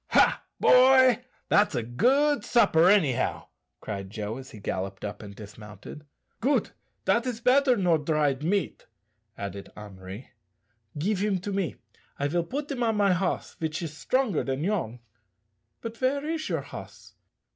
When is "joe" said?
4.09-4.37